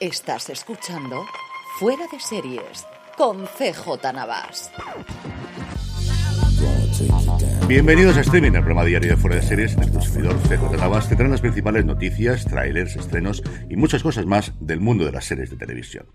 [0.00, 1.26] Estás escuchando
[1.78, 2.86] Fuera de Series
[3.18, 4.70] con CJ Navas.
[7.68, 11.06] Bienvenidos a Streaming, el programa diario de Fuera de Series en el consumidor CJ Navas
[11.06, 15.26] te traen las principales noticias, trailers, estrenos y muchas cosas más del mundo de las
[15.26, 16.06] series de televisión.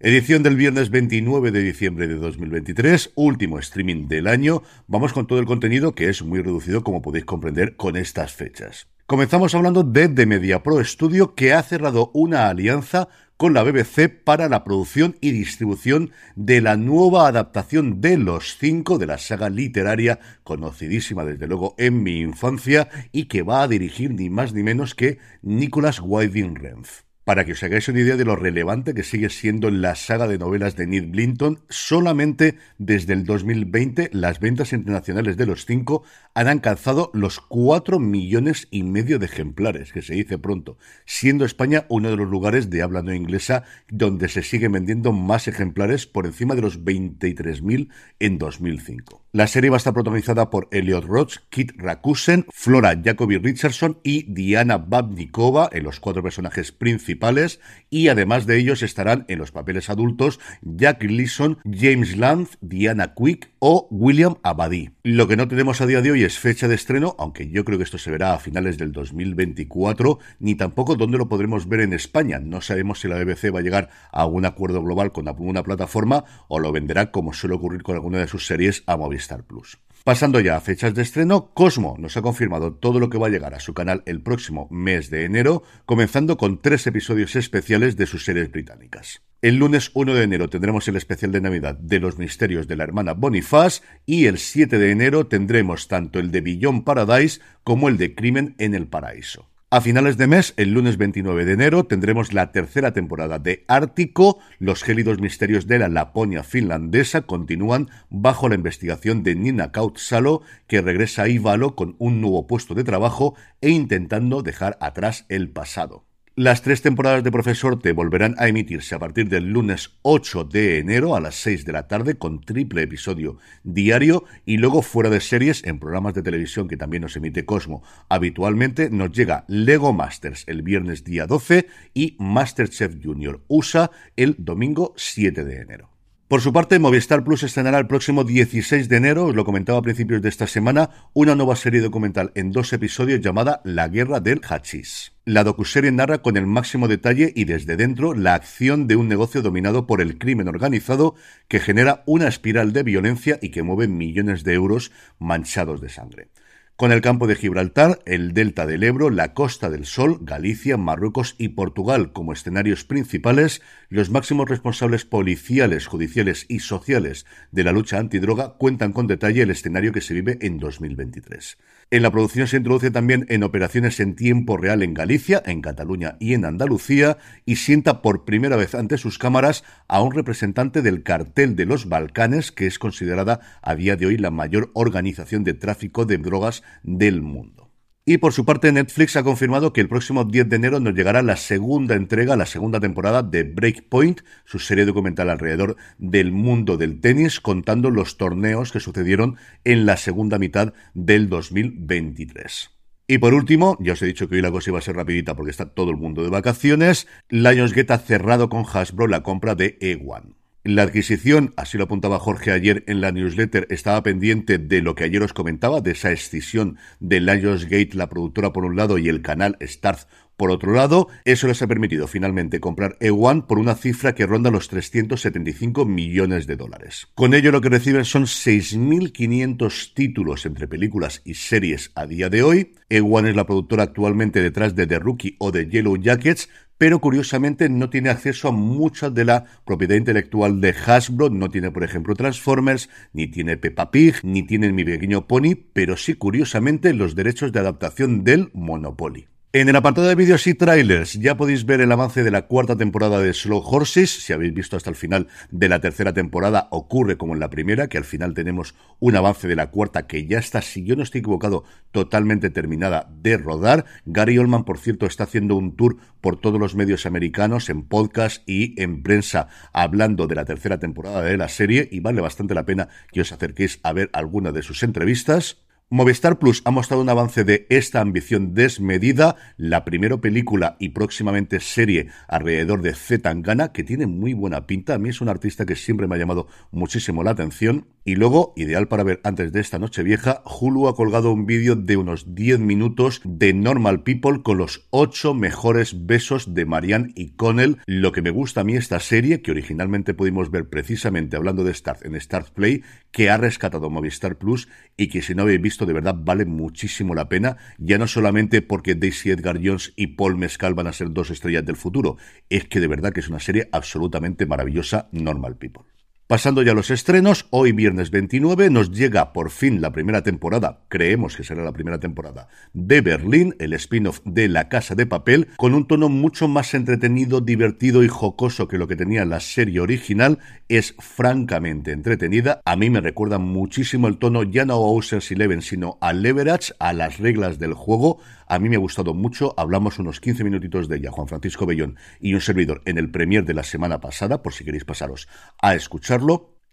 [0.00, 4.62] Edición del viernes 29 de diciembre de 2023, último streaming del año.
[4.86, 8.88] Vamos con todo el contenido que es muy reducido como podéis comprender con estas fechas.
[9.12, 14.08] Comenzamos hablando de The Media Pro Studio que ha cerrado una alianza con la BBC
[14.08, 19.50] para la producción y distribución de la nueva adaptación de Los Cinco de la saga
[19.50, 24.62] literaria conocidísima desde luego en mi infancia y que va a dirigir ni más ni
[24.62, 27.11] menos que Nicholas Winding Refn.
[27.24, 30.38] Para que os hagáis una idea de lo relevante que sigue siendo la saga de
[30.38, 36.02] novelas de Neil Blinton, solamente desde el 2020 las ventas internacionales de los cinco
[36.34, 41.86] han alcanzado los 4 millones y medio de ejemplares, que se dice pronto, siendo España
[41.88, 46.26] uno de los lugares de habla no inglesa donde se siguen vendiendo más ejemplares por
[46.26, 49.21] encima de los 23.000 en 2005.
[49.34, 54.30] La serie va a estar protagonizada por Elliot Roach, Kit Rakusen, Flora Jacobi Richardson y
[54.30, 59.88] Diana Babnikova en los cuatro personajes principales y además de ellos estarán en los papeles
[59.88, 64.90] adultos Jack Leeson, James Land, Diana Quick o William Abadi.
[65.04, 67.76] Lo que no tenemos a día de hoy es fecha de estreno, aunque yo creo
[67.76, 71.92] que esto se verá a finales del 2024, ni tampoco dónde lo podremos ver en
[71.92, 72.38] España.
[72.38, 76.24] No sabemos si la BBC va a llegar a un acuerdo global con alguna plataforma
[76.46, 79.40] o lo venderá como suele ocurrir con alguna de sus series a Movistar.
[79.40, 79.80] Star Plus.
[80.04, 83.30] Pasando ya a fechas de estreno, Cosmo nos ha confirmado todo lo que va a
[83.30, 88.06] llegar a su canal el próximo mes de enero, comenzando con tres episodios especiales de
[88.06, 89.22] sus series británicas.
[89.42, 92.82] El lunes 1 de enero tendremos el especial de Navidad de los misterios de la
[92.82, 97.96] hermana Boniface y el 7 de enero tendremos tanto el de Beyond Paradise como el
[97.96, 99.51] de Crimen en el Paraíso.
[99.74, 104.38] A finales de mes, el lunes 29 de enero, tendremos la tercera temporada de Ártico.
[104.58, 110.82] Los gélidos misterios de la Laponia finlandesa continúan bajo la investigación de Nina Kautsalo, que
[110.82, 116.04] regresa a Ivalo con un nuevo puesto de trabajo e intentando dejar atrás el pasado.
[116.34, 120.78] Las tres temporadas de Profesor te volverán a emitirse a partir del lunes 8 de
[120.78, 125.20] enero a las 6 de la tarde con triple episodio diario y luego fuera de
[125.20, 127.82] series en programas de televisión que también nos emite Cosmo.
[128.08, 134.94] Habitualmente nos llega Lego Masters el viernes día 12 y Masterchef Junior USA el domingo
[134.96, 135.91] 7 de enero.
[136.32, 139.82] Por su parte, Movistar Plus estrenará el próximo 16 de enero, os lo comentaba a
[139.82, 144.40] principios de esta semana, una nueva serie documental en dos episodios llamada La Guerra del
[144.40, 145.12] Hachís.
[145.26, 149.42] La docuserie narra con el máximo detalle y desde dentro la acción de un negocio
[149.42, 151.16] dominado por el crimen organizado
[151.48, 156.28] que genera una espiral de violencia y que mueve millones de euros manchados de sangre
[156.76, 161.34] con el campo de Gibraltar, el delta del Ebro, la Costa del Sol, Galicia, Marruecos
[161.38, 167.98] y Portugal como escenarios principales, los máximos responsables policiales, judiciales y sociales de la lucha
[167.98, 171.58] antidroga cuentan con detalle el escenario que se vive en 2023.
[171.92, 176.16] En la producción se introduce también en operaciones en tiempo real en Galicia, en Cataluña
[176.20, 181.02] y en Andalucía y sienta por primera vez ante sus cámaras a un representante del
[181.02, 185.52] cartel de los Balcanes, que es considerada a día de hoy la mayor organización de
[185.52, 187.61] tráfico de drogas del mundo.
[188.04, 191.22] Y por su parte, Netflix ha confirmado que el próximo 10 de enero nos llegará
[191.22, 197.00] la segunda entrega, la segunda temporada de Breakpoint, su serie documental alrededor del mundo del
[197.00, 202.70] tenis, contando los torneos que sucedieron en la segunda mitad del 2023.
[203.06, 205.36] Y por último, ya os he dicho que hoy la cosa iba a ser rapidita
[205.36, 209.78] porque está todo el mundo de vacaciones, Lionsgate ha cerrado con Hasbro la compra de
[209.78, 210.34] E1.
[210.64, 215.02] La adquisición, así lo apuntaba Jorge ayer en la newsletter, estaba pendiente de lo que
[215.02, 219.22] ayer os comentaba, de esa escisión de Lionsgate, la productora por un lado, y el
[219.22, 220.06] canal Starz
[220.42, 224.50] por otro lado, eso les ha permitido finalmente comprar E1 por una cifra que ronda
[224.50, 227.06] los 375 millones de dólares.
[227.14, 232.42] Con ello lo que reciben son 6.500 títulos entre películas y series a día de
[232.42, 232.72] hoy.
[232.90, 237.68] E1 es la productora actualmente detrás de The Rookie o de Yellow Jackets, pero curiosamente
[237.68, 242.16] no tiene acceso a mucha de la propiedad intelectual de Hasbro, no tiene por ejemplo
[242.16, 247.52] Transformers, ni tiene Peppa Pig, ni tiene Mi Pequeño Pony, pero sí curiosamente los derechos
[247.52, 249.28] de adaptación del Monopoly.
[249.54, 252.74] En el apartado de vídeos y trailers ya podéis ver el avance de la cuarta
[252.74, 254.08] temporada de Slow Horses.
[254.08, 257.88] Si habéis visto hasta el final de la tercera temporada, ocurre como en la primera,
[257.88, 261.02] que al final tenemos un avance de la cuarta que ya está, si yo no
[261.02, 263.84] estoy equivocado, totalmente terminada de rodar.
[264.06, 268.48] Gary Oldman, por cierto, está haciendo un tour por todos los medios americanos, en podcast
[268.48, 272.64] y en prensa, hablando de la tercera temporada de la serie y vale bastante la
[272.64, 275.61] pena que os acerquéis a ver alguna de sus entrevistas.
[275.94, 281.60] Movistar Plus ha mostrado un avance de esta ambición desmedida, la primera película y próximamente
[281.60, 284.94] serie alrededor de Zetangana, que tiene muy buena pinta.
[284.94, 287.88] A mí es un artista que siempre me ha llamado muchísimo la atención.
[288.06, 291.76] Y luego, ideal para ver antes de esta noche vieja, Hulu ha colgado un vídeo
[291.76, 297.32] de unos 10 minutos de Normal People con los 8 mejores besos de Marianne y
[297.32, 297.76] Connell.
[297.84, 301.74] Lo que me gusta a mí esta serie, que originalmente pudimos ver precisamente hablando de
[301.74, 305.86] Start en Start Play, que ha rescatado Movistar Plus y que si no habéis visto
[305.86, 310.36] de verdad vale muchísimo la pena, ya no solamente porque Daisy Edgar Jones y Paul
[310.36, 312.16] Mescal van a ser dos estrellas del futuro,
[312.48, 315.91] es que de verdad que es una serie absolutamente maravillosa, Normal People.
[316.32, 320.80] Pasando ya a los estrenos, hoy viernes 29 nos llega por fin la primera temporada,
[320.88, 325.48] creemos que será la primera temporada, de Berlín, el spin-off de La Casa de Papel,
[325.58, 329.80] con un tono mucho más entretenido, divertido y jocoso que lo que tenía la serie
[329.80, 330.38] original,
[330.70, 332.62] es francamente entretenida.
[332.64, 336.72] A mí me recuerda muchísimo el tono ya no a Ocean's Eleven, sino a Leverage,
[336.78, 338.20] a las reglas del juego.
[338.52, 341.96] A mí me ha gustado mucho, hablamos unos 15 minutitos de ella, Juan Francisco Bellón
[342.20, 345.26] y un servidor en el premier de la semana pasada, por si queréis pasaros
[345.62, 346.20] a escuchar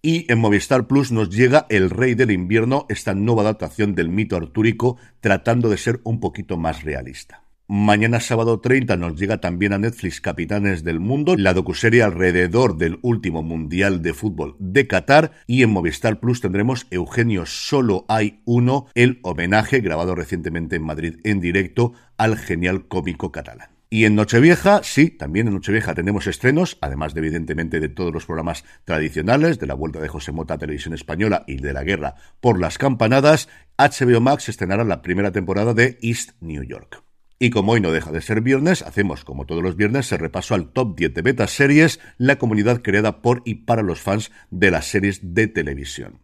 [0.02, 4.36] y en Movistar Plus nos llega El Rey del Invierno, esta nueva adaptación del mito
[4.36, 7.44] artúrico, tratando de ser un poquito más realista.
[7.71, 12.98] Mañana sábado 30 nos llega también a Netflix Capitanes del Mundo, la docuserie alrededor del
[13.04, 18.88] último Mundial de Fútbol de Qatar y en Movistar Plus tendremos Eugenio Solo hay uno,
[18.95, 23.69] el homenaje grabado recientemente en Madrid en directo al genial cómico catalán.
[23.92, 28.25] Y en Nochevieja, sí, también en Nochevieja tenemos estrenos, además de evidentemente de todos los
[28.25, 32.16] programas tradicionales, de la vuelta de José Mota a Televisión Española y de la guerra
[32.39, 37.04] por las campanadas, HBO Max estrenará la primera temporada de East New York.
[37.41, 40.56] Y como hoy no deja de ser viernes, hacemos como todos los viernes el repaso
[40.56, 44.71] al top 10 de beta series, la comunidad creada por y para los fans de
[44.71, 46.19] las series de televisión.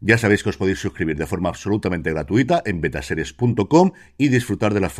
[0.00, 4.80] Ya sabéis que os podéis suscribir de forma absolutamente gratuita en betaseries.com y disfrutar de
[4.80, 4.94] las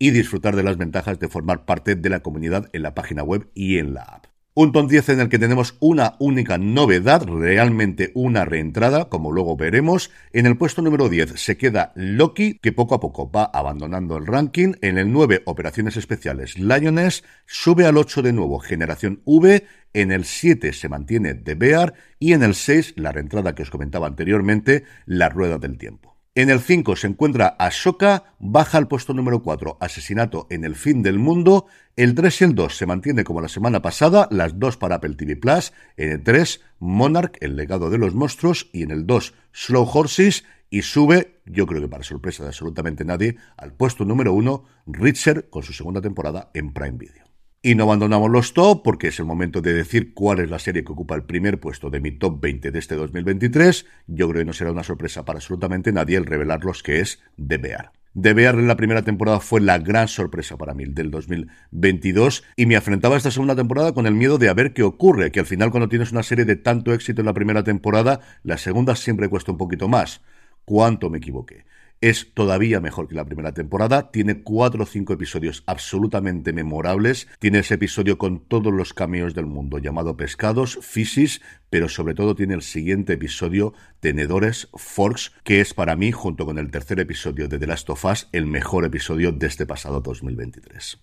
[0.00, 3.48] y disfrutar de las ventajas de formar parte de la comunidad en la página web
[3.54, 4.37] y en la app.
[4.60, 9.56] Un ton 10 en el que tenemos una única novedad, realmente una reentrada, como luego
[9.56, 10.10] veremos.
[10.32, 14.26] En el puesto número 10 se queda Loki, que poco a poco va abandonando el
[14.26, 14.72] ranking.
[14.80, 17.22] En el 9, Operaciones Especiales Lioness.
[17.46, 19.64] Sube al 8 de nuevo, Generación V.
[19.92, 21.94] En el 7 se mantiene The Bear.
[22.18, 26.07] Y en el 6, la reentrada que os comentaba anteriormente, La Rueda del Tiempo.
[26.38, 31.02] En el 5 se encuentra Ashoka, baja al puesto número 4, Asesinato en el fin
[31.02, 31.66] del mundo.
[31.96, 35.16] El 3 y el 2 se mantiene como la semana pasada, las dos para Apple
[35.16, 35.72] TV Plus.
[35.96, 38.70] En el 3, Monarch, el legado de los monstruos.
[38.72, 40.44] Y en el 2, Slow Horses.
[40.70, 45.50] Y sube, yo creo que para sorpresa de absolutamente nadie, al puesto número 1, Richer,
[45.50, 47.27] con su segunda temporada en Prime Video.
[47.68, 50.82] Y no abandonamos los top porque es el momento de decir cuál es la serie
[50.84, 53.84] que ocupa el primer puesto de mi top 20 de este 2023.
[54.06, 57.20] Yo creo que no será una sorpresa para absolutamente nadie el revelar los que es
[57.36, 57.92] The Bear.
[58.14, 62.76] Bear en la primera temporada fue la gran sorpresa para mí del 2022 y me
[62.76, 65.44] enfrentaba a esta segunda temporada con el miedo de a ver qué ocurre, que al
[65.46, 69.28] final cuando tienes una serie de tanto éxito en la primera temporada, la segunda siempre
[69.28, 70.22] cuesta un poquito más.
[70.64, 71.66] ¿Cuánto me equivoqué?
[72.00, 74.10] Es todavía mejor que la primera temporada.
[74.10, 77.28] Tiene cuatro o cinco episodios absolutamente memorables.
[77.38, 81.40] Tiene ese episodio con todos los cameos del mundo llamado Pescados, Fisis,
[81.70, 86.58] pero sobre todo tiene el siguiente episodio, Tenedores, Forks, que es para mí, junto con
[86.58, 91.00] el tercer episodio de The Last of Us, el mejor episodio de este pasado 2023.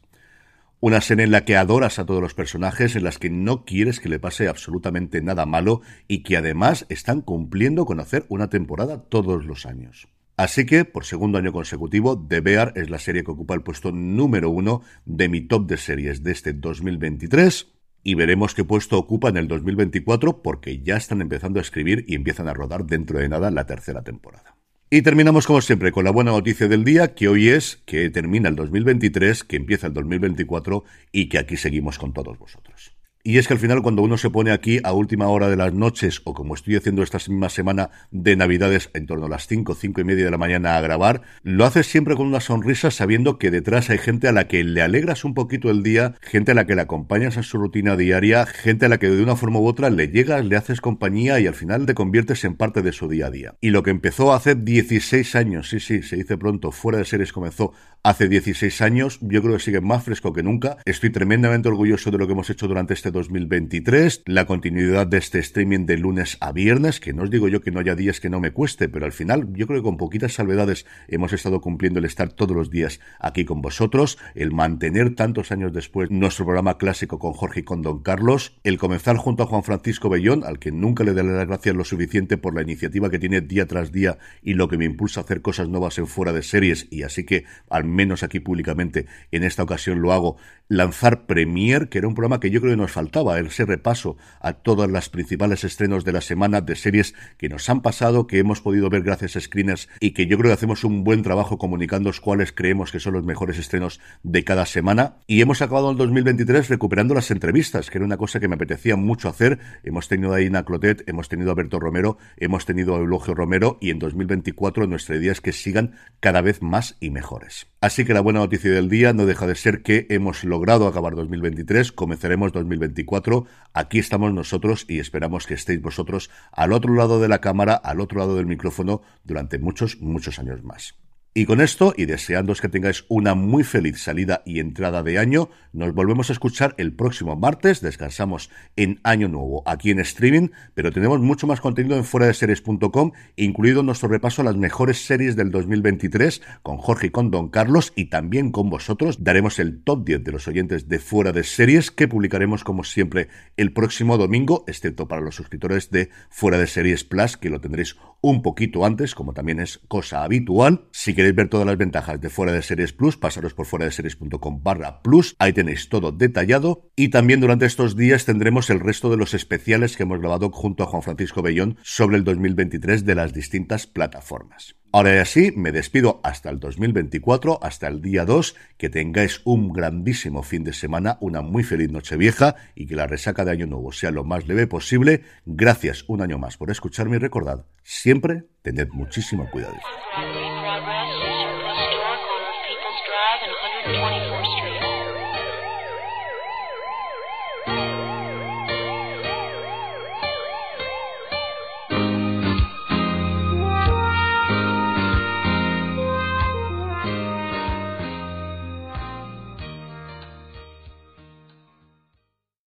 [0.82, 4.00] Una serie en la que adoras a todos los personajes, en las que no quieres
[4.00, 9.02] que le pase absolutamente nada malo y que además están cumpliendo con hacer una temporada
[9.02, 10.08] todos los años.
[10.38, 13.92] Así que, por segundo año consecutivo, The Bear es la serie que ocupa el puesto
[13.92, 17.72] número uno de mi top de series de este 2023.
[18.08, 22.14] y veremos qué puesto ocupa en el 2024 porque ya están empezando a escribir y
[22.14, 24.56] empiezan a rodar dentro de nada la tercera temporada.
[24.92, 28.50] Y terminamos como siempre con la buena noticia del día, que hoy es que termina
[28.50, 32.95] el 2023, que empieza el 2024 y que aquí seguimos con todos vosotros.
[33.28, 35.74] Y es que al final cuando uno se pone aquí a última hora de las
[35.74, 39.74] noches o como estoy haciendo esta misma semana de Navidades en torno a las 5,
[39.74, 43.40] cinco y media de la mañana a grabar, lo haces siempre con una sonrisa sabiendo
[43.40, 46.54] que detrás hay gente a la que le alegras un poquito el día, gente a
[46.54, 49.60] la que le acompañas en su rutina diaria, gente a la que de una forma
[49.60, 52.92] u otra le llegas, le haces compañía y al final te conviertes en parte de
[52.92, 53.56] su día a día.
[53.60, 57.34] Y lo que empezó hace 16 años, sí, sí, se dice pronto, fuera de series
[57.34, 57.74] comenzó
[58.06, 60.78] hace 16 años, yo creo que sigue más fresco que nunca.
[60.86, 65.40] Estoy tremendamente orgulloso de lo que hemos hecho durante este 2023, la continuidad de este
[65.40, 68.30] streaming de lunes a viernes, que no os digo yo que no haya días que
[68.30, 71.98] no me cueste, pero al final yo creo que con poquitas salvedades hemos estado cumpliendo
[71.98, 76.78] el estar todos los días aquí con vosotros, el mantener tantos años después nuestro programa
[76.78, 80.60] clásico con Jorge y con Don Carlos, el comenzar junto a Juan Francisco Bellón, al
[80.60, 83.92] que nunca le daré las gracias lo suficiente por la iniciativa que tiene día tras
[83.92, 87.02] día y lo que me impulsa a hacer cosas nuevas en fuera de series, y
[87.02, 90.38] así que al menos aquí públicamente, en esta ocasión lo hago,
[90.68, 94.54] lanzar Premier, que era un programa que yo creo que nos faltaba, ese repaso a
[94.54, 98.62] todas las principales estrenos de la semana de series que nos han pasado, que hemos
[98.62, 102.06] podido ver gracias a screeners y que yo creo que hacemos un buen trabajo comunicando
[102.20, 105.18] cuáles creemos que son los mejores estrenos de cada semana.
[105.28, 108.96] Y hemos acabado el 2023 recuperando las entrevistas, que era una cosa que me apetecía
[108.96, 109.60] mucho hacer.
[109.84, 113.78] Hemos tenido a Ina Clotet, hemos tenido a Berto Romero, hemos tenido a Eulogio Romero
[113.82, 117.68] y en 2024 nuestra idea es que sigan cada vez más y mejores.
[117.86, 121.14] Así que la buena noticia del día no deja de ser que hemos logrado acabar
[121.14, 127.28] 2023, comenzaremos 2024, aquí estamos nosotros y esperamos que estéis vosotros al otro lado de
[127.28, 130.96] la cámara, al otro lado del micrófono durante muchos, muchos años más.
[131.38, 135.50] Y con esto, y deseándoos que tengáis una muy feliz salida y entrada de año,
[135.74, 137.82] nos volvemos a escuchar el próximo martes.
[137.82, 142.34] Descansamos en Año Nuevo aquí en streaming, pero tenemos mucho más contenido en fuera de
[142.34, 147.50] series.com, incluido nuestro repaso a las mejores series del 2023 con Jorge y con Don
[147.50, 149.22] Carlos y también con vosotros.
[149.22, 153.28] Daremos el top 10 de los oyentes de fuera de series que publicaremos como siempre
[153.58, 157.98] el próximo domingo, excepto para los suscriptores de fuera de series Plus, que lo tendréis
[158.22, 160.88] un poquito antes, como también es cosa habitual.
[160.92, 163.92] Si queréis ver todas las ventajas de Fuera de Series Plus, pasaros por fuera de
[163.92, 166.90] series.com barra plus, ahí tenéis todo detallado.
[166.96, 170.84] Y también durante estos días tendremos el resto de los especiales que hemos grabado junto
[170.84, 174.76] a Juan Francisco Bellón sobre el 2023 de las distintas plataformas.
[174.96, 180.42] Ahora sí, me despido hasta el 2024, hasta el día 2, que tengáis un grandísimo
[180.42, 183.92] fin de semana, una muy feliz noche vieja y que la resaca de Año Nuevo
[183.92, 185.24] sea lo más leve posible.
[185.46, 189.76] Gracias un año más por escucharme y recordad, siempre tened muchísimo cuidado.